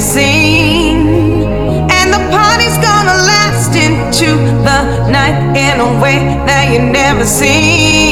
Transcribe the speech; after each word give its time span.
magazine. 0.00 1.90
And 1.90 2.12
the 2.12 2.22
party's 2.30 2.78
gonna 2.78 3.16
last 3.28 3.74
into 3.76 4.36
the 4.64 5.10
night 5.10 5.56
in 5.56 5.80
a 5.80 6.00
way 6.00 6.18
that 6.46 6.72
you 6.72 6.80
never 6.80 7.26
seen. 7.26 8.09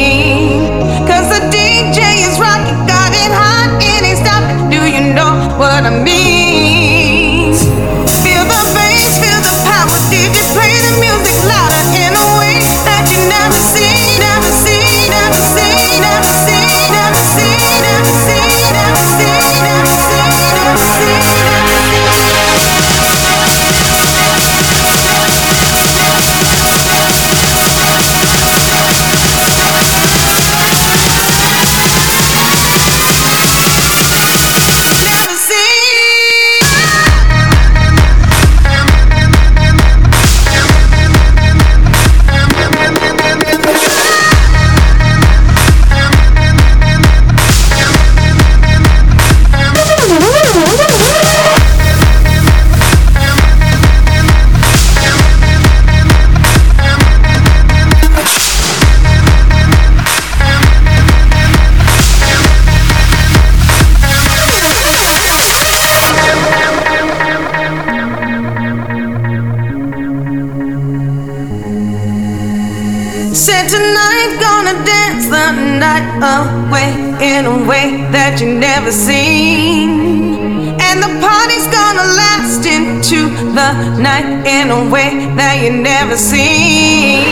night 83.98 84.46
in 84.46 84.70
a 84.70 84.90
way 84.90 85.26
that 85.36 85.62
you 85.62 85.70
never 85.70 86.16
seen. 86.16 87.24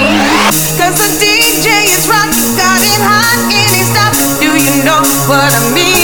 Cause 0.78 0.96
the 0.98 1.10
DJ 1.18 1.88
is 1.90 2.06
rock, 2.06 2.30
got 2.54 2.80
it 2.82 3.00
hot 3.02 3.38
and 3.50 3.70
he's 3.74 3.90
top. 3.94 4.12
Do 4.38 4.50
you 4.54 4.84
know 4.84 5.02
what 5.26 5.50
I 5.50 5.74
mean? 5.74 5.95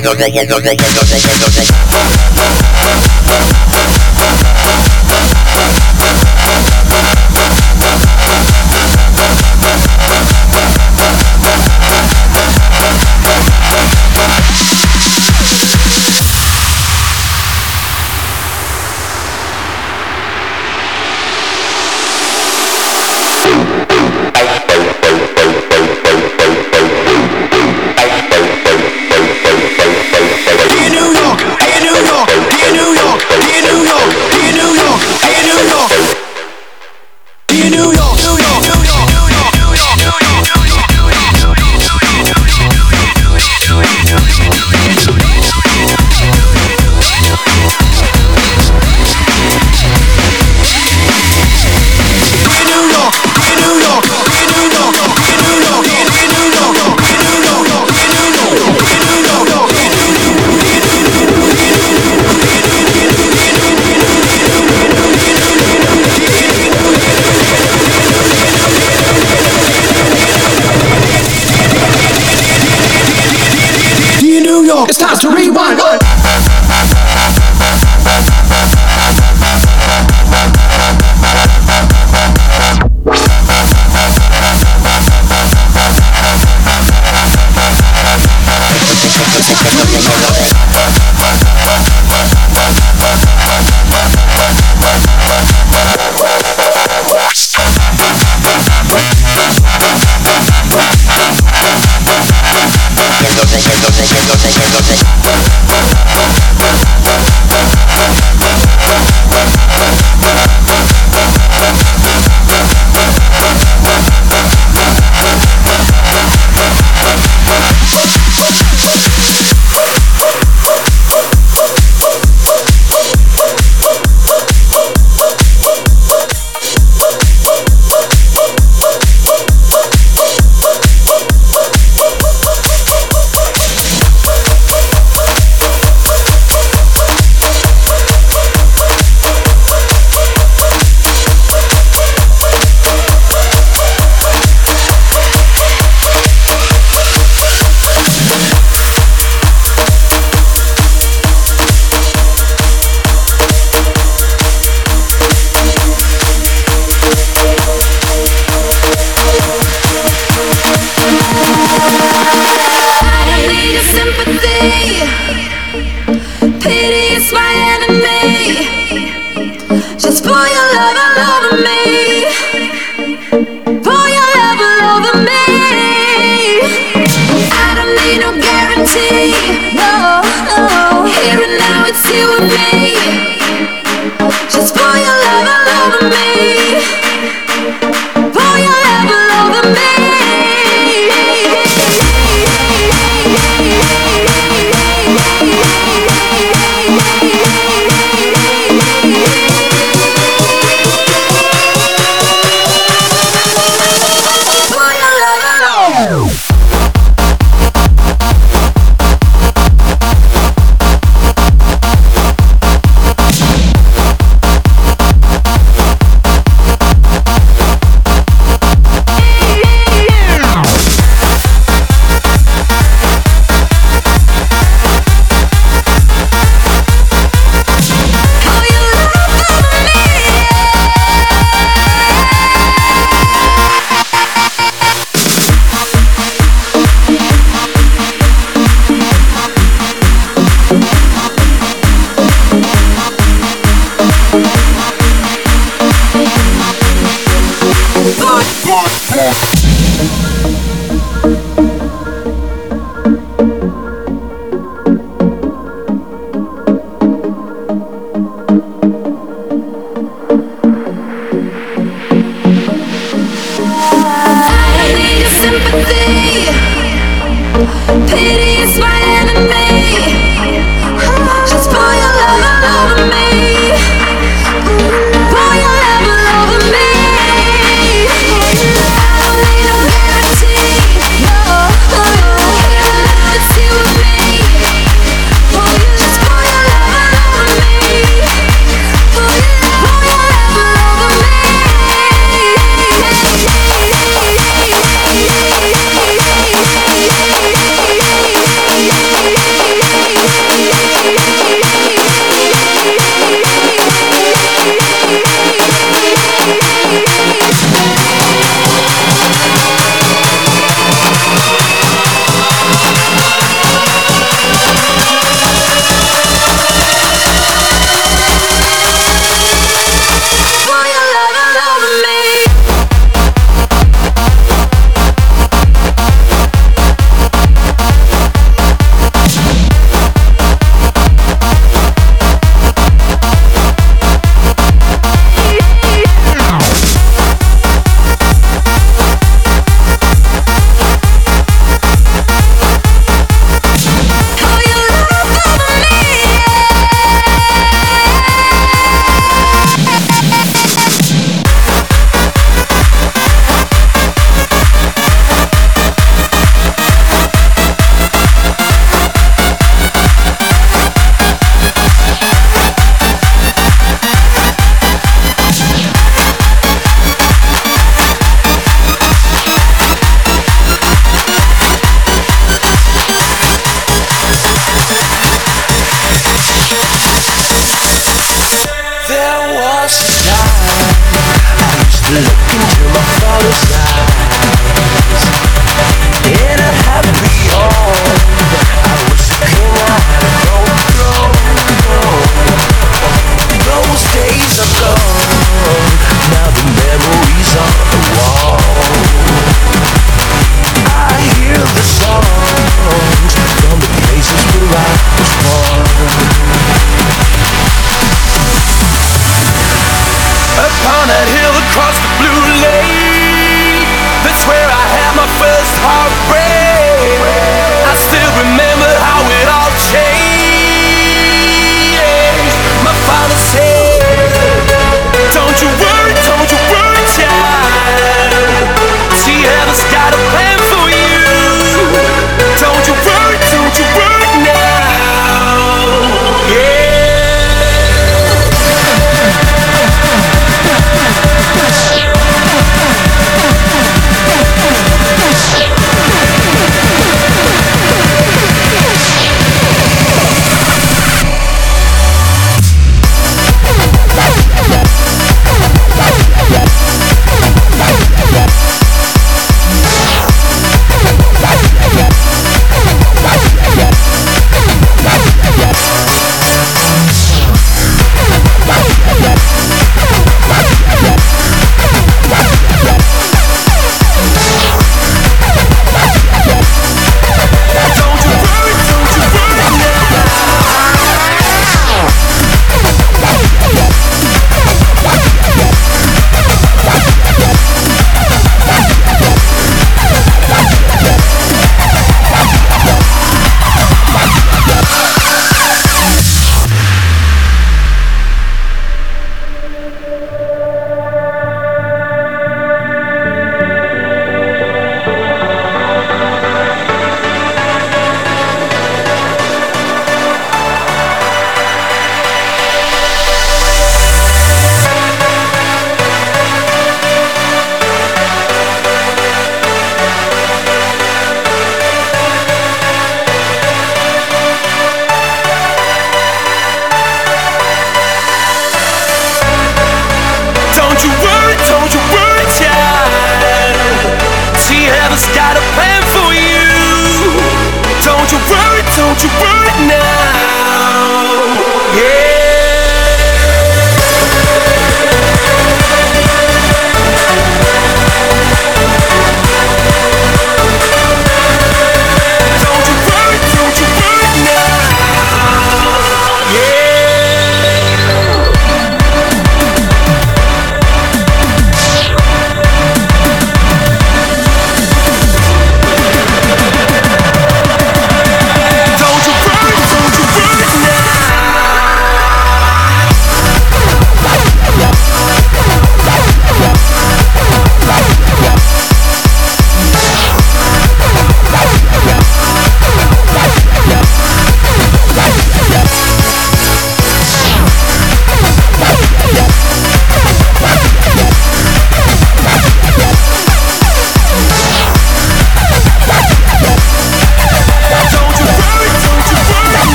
yeah, 0.00 0.26
yeah, 0.26 0.72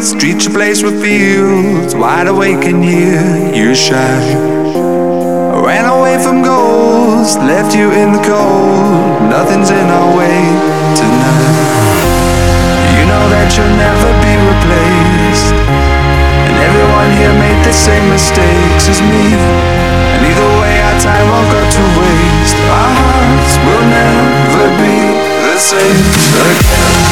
Streets 0.00 0.46
a 0.46 0.50
place 0.50 0.82
with 0.82 0.96
fields, 1.02 1.94
wide 1.94 2.26
awake 2.26 2.64
and 2.64 2.82
year, 2.82 3.20
you 3.52 3.74
shine. 3.74 4.32
Ran 5.60 5.84
away 5.84 6.16
from 6.24 6.40
goals, 6.40 7.36
left 7.36 7.76
you 7.76 7.92
in 7.92 8.16
the 8.16 8.22
cold. 8.24 9.28
Nothing's 9.28 9.68
in 9.68 9.86
our 9.92 10.10
way 10.16 10.40
tonight. 10.96 12.00
You 12.96 13.04
know 13.12 13.24
that 13.28 13.52
you'll 13.52 13.76
never 13.76 14.10
be 14.24 14.34
replaced. 14.40 15.52
And 16.48 16.56
everyone 16.64 17.10
here 17.20 17.36
made 17.36 17.60
the 17.68 17.76
same 17.76 18.08
mistakes 18.08 18.88
as 18.88 19.04
me. 19.04 19.36
And 19.36 20.20
either 20.24 20.50
way, 20.64 20.80
our 20.80 20.96
time 20.96 21.28
won't 21.28 21.52
go 21.52 21.60
to 21.60 21.82
waste. 22.00 22.56
Our 22.56 22.88
hearts 23.04 23.52
will 23.68 23.84
never 23.84 24.64
be 24.80 24.96
the 25.44 25.56
same 25.60 26.08
again. 26.40 27.09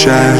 Shine. 0.00 0.39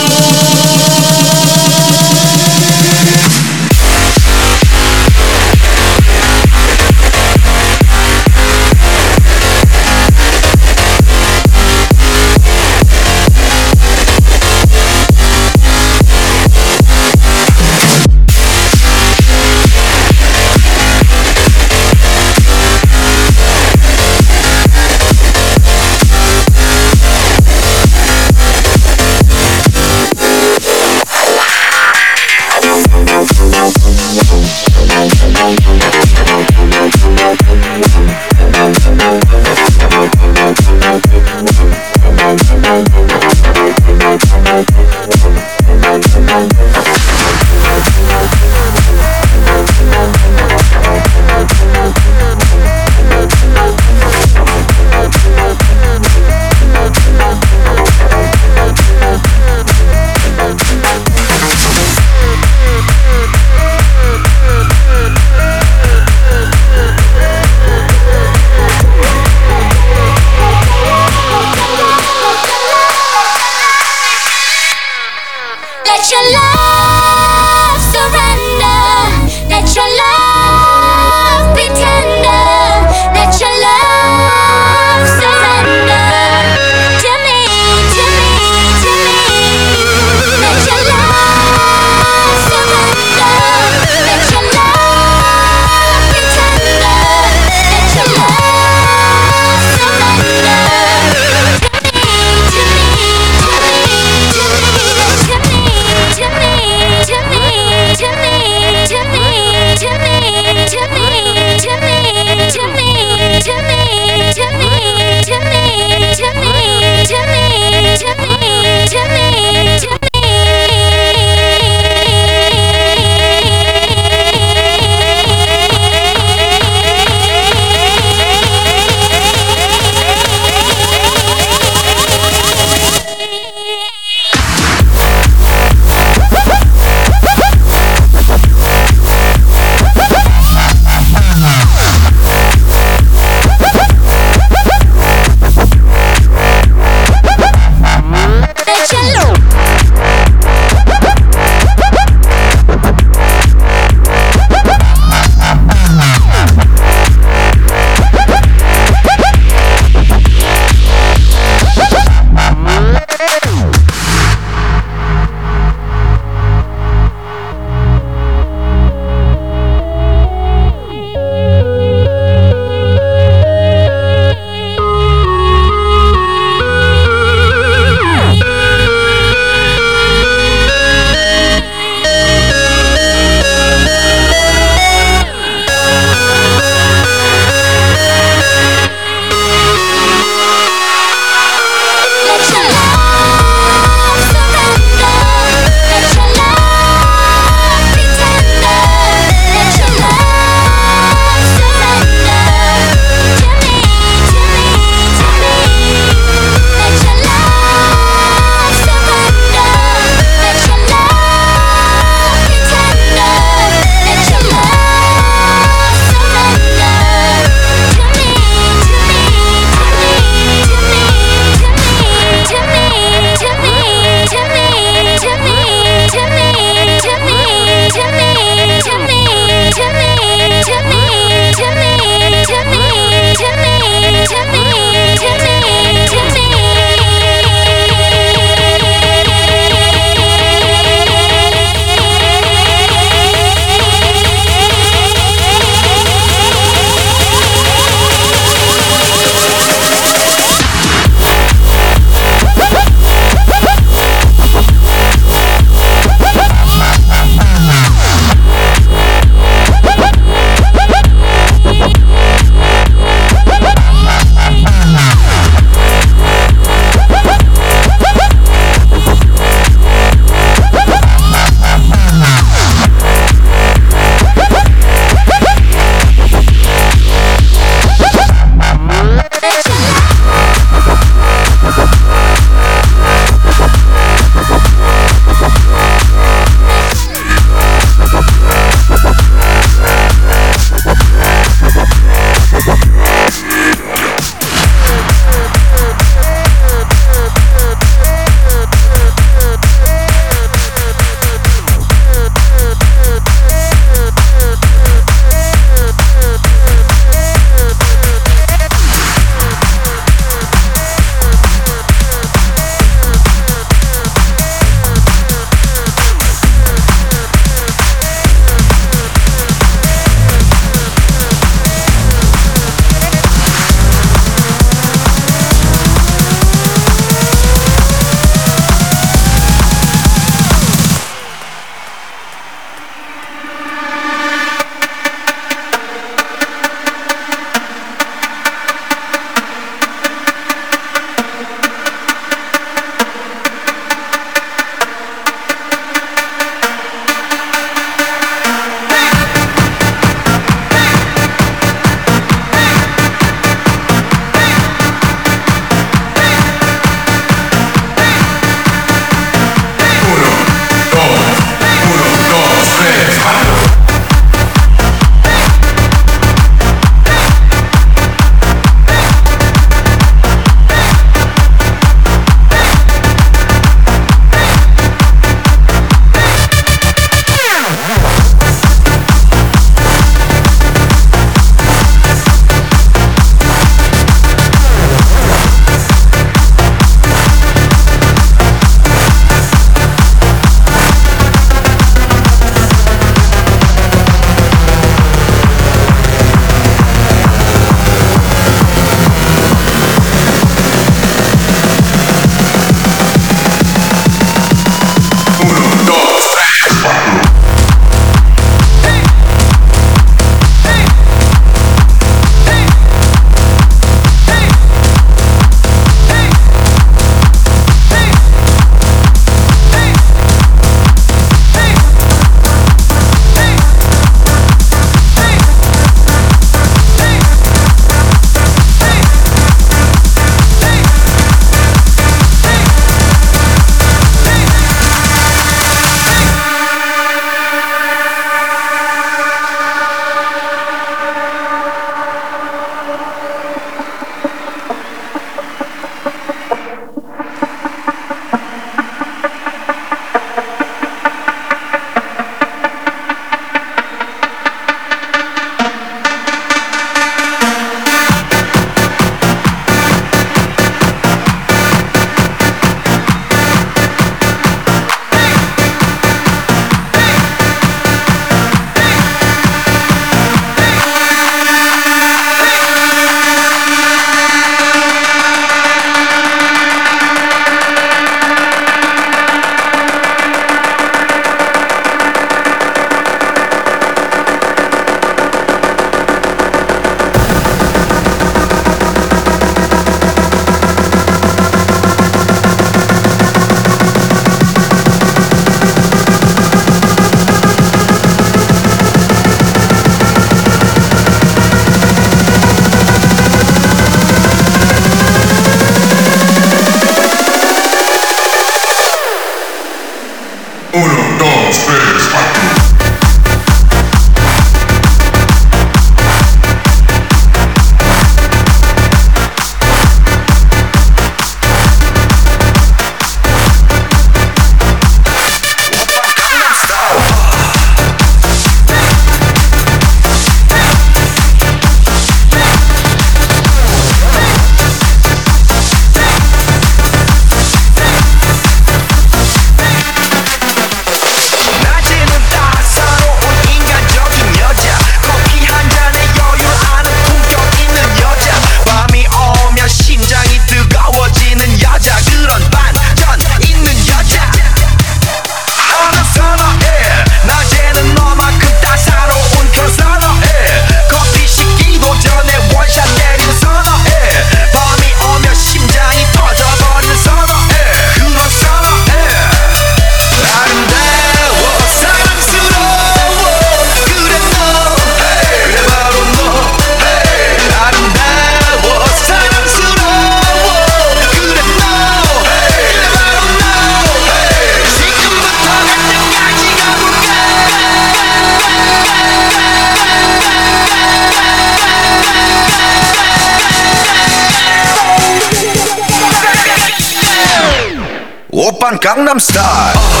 Gangnam 598.77 599.19
Style. 599.19 600.00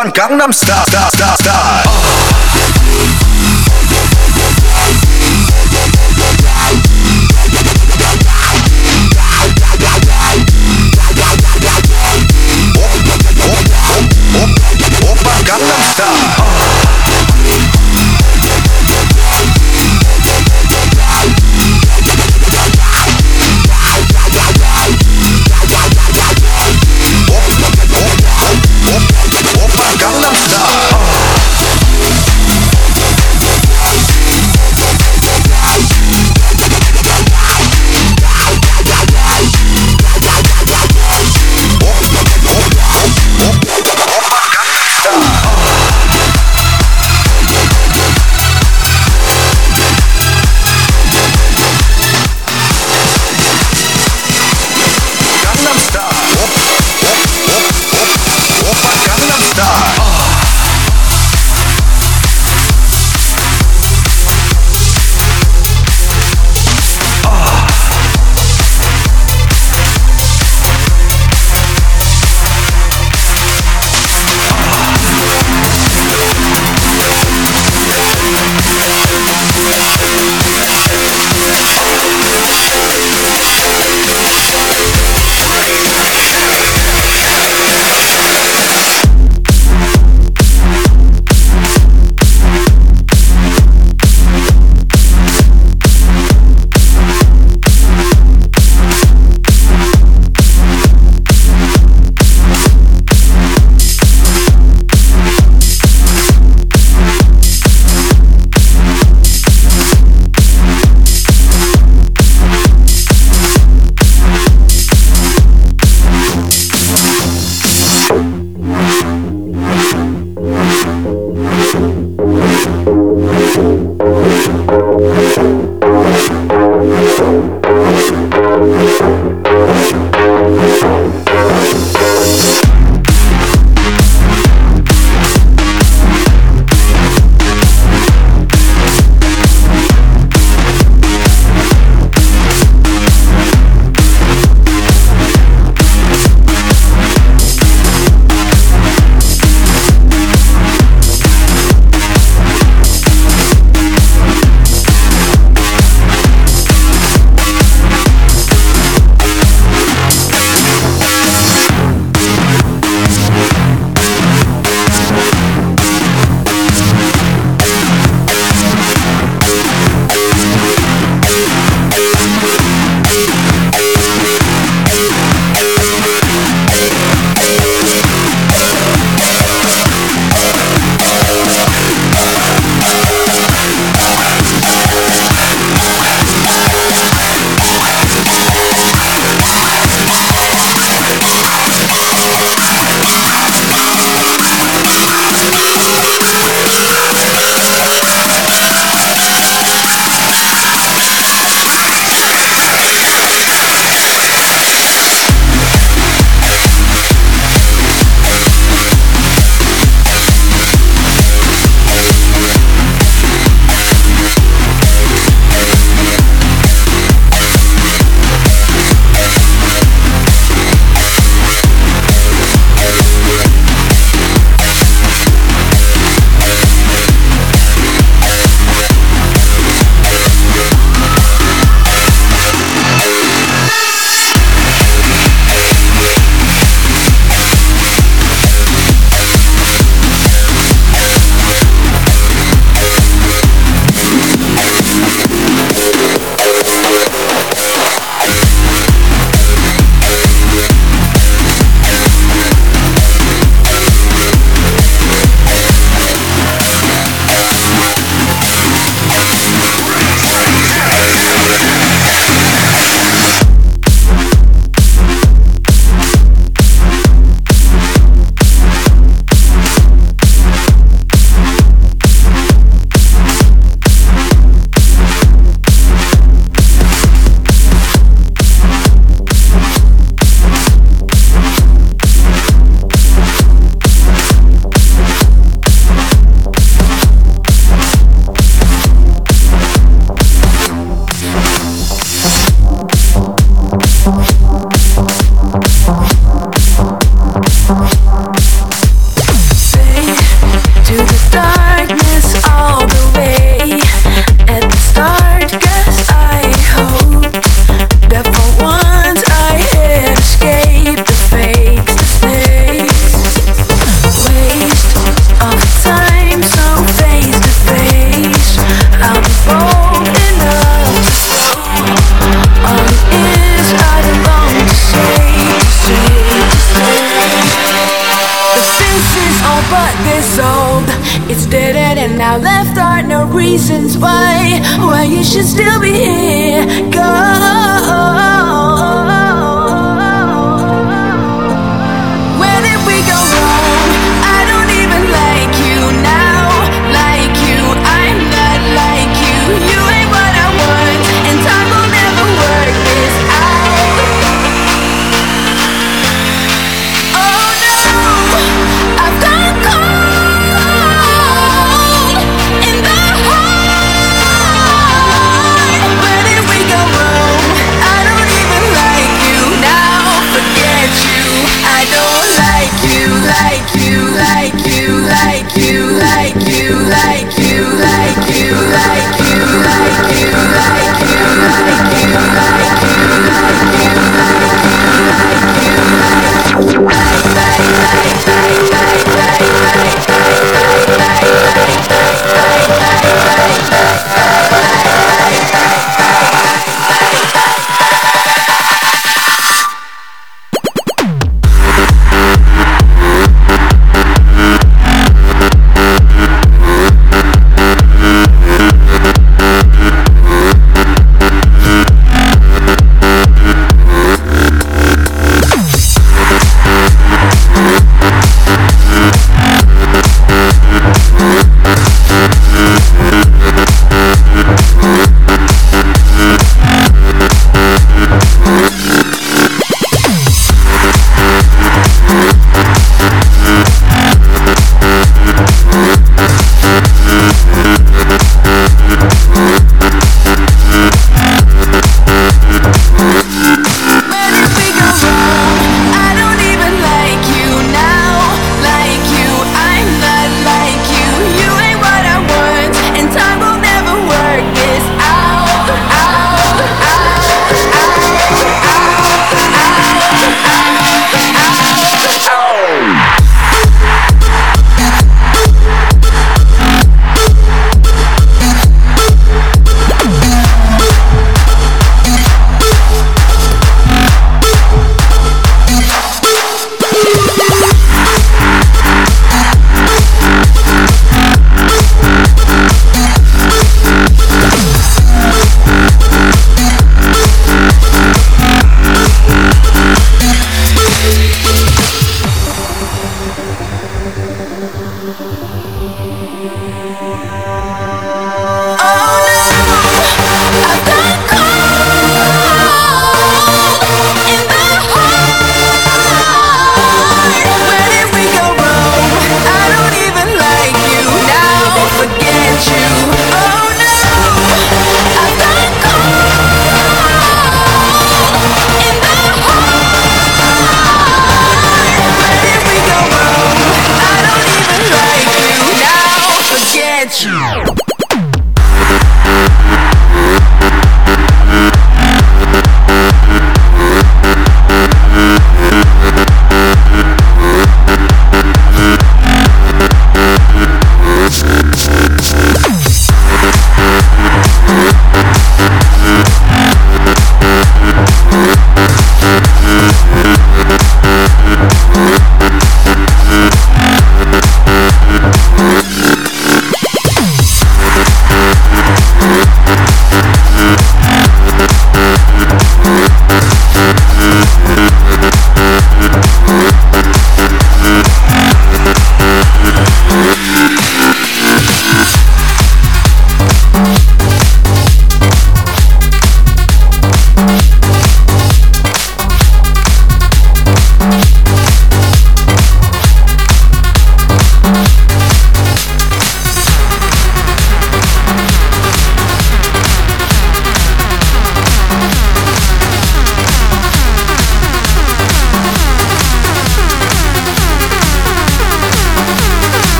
Japan 0.00 0.12
Gangnam 0.12 0.52
Style. 0.52 1.69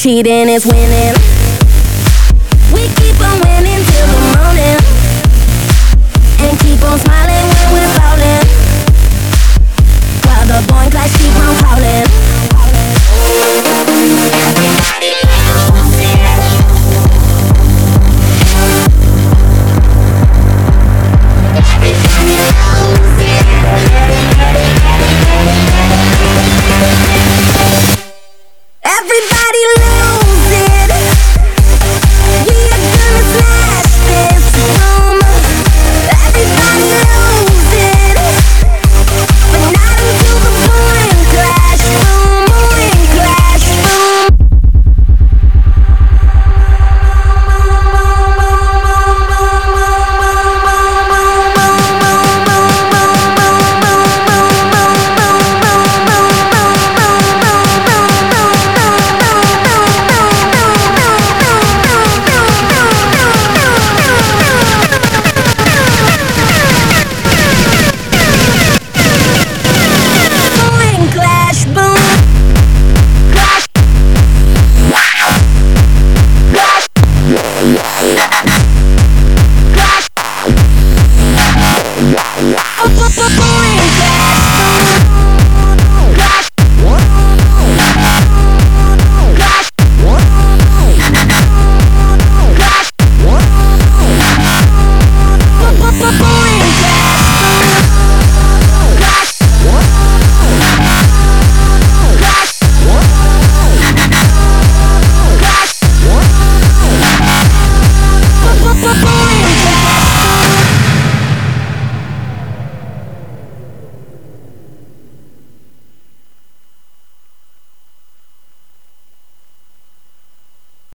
Cheating 0.00 0.48
is 0.48 0.64
winning. 0.64 1.29